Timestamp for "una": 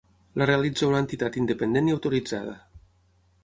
0.93-1.01